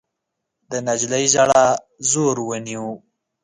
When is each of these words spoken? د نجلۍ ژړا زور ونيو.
د 0.69 0.71
نجلۍ 0.87 1.25
ژړا 1.33 1.65
زور 2.11 2.37
ونيو. 2.47 2.87